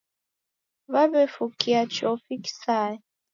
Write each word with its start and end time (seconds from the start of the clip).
W'aw'efukia 0.91 1.81
chofi 1.95 2.35
kisaya 2.43 2.99